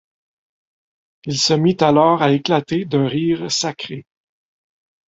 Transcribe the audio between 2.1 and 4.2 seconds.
à éclater d’un rire sacré.